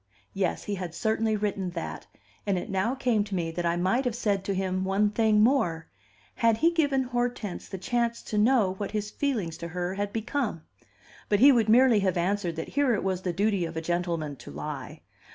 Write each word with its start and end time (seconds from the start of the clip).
Yes; 0.33 0.63
he 0.63 0.73
had 0.73 0.95
certainly 0.95 1.35
written 1.35 1.69
that, 1.69 2.07
and 2.47 2.57
it 2.57 2.71
now 2.71 2.95
came 2.95 3.23
to 3.25 3.35
me 3.35 3.51
that 3.51 3.67
I 3.67 3.75
might 3.75 4.03
have 4.05 4.15
said 4.15 4.43
to 4.45 4.55
him 4.55 4.83
one 4.83 5.11
thing 5.11 5.41
more: 5.41 5.89
Had 6.33 6.57
he 6.57 6.71
given 6.71 7.03
Hortense 7.03 7.67
the 7.69 7.77
chance 7.77 8.23
to 8.23 8.39
know 8.39 8.73
what 8.79 8.89
his 8.89 9.11
feelings 9.11 9.57
to 9.57 9.67
her 9.67 9.93
had 9.93 10.11
become? 10.11 10.63
But 11.29 11.39
he 11.39 11.51
would 11.51 11.69
merely 11.69 11.99
have 11.99 12.17
answered 12.17 12.55
that 12.55 12.69
here 12.69 12.95
it 12.95 13.03
was 13.03 13.21
the 13.21 13.31
duty 13.31 13.63
of 13.63 13.77
a 13.77 13.81
gentleman 13.81 14.37
to 14.37 14.49
lie. 14.49 15.01